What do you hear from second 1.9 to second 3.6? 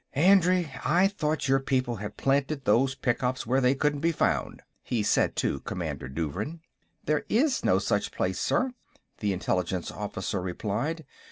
had planted those pickups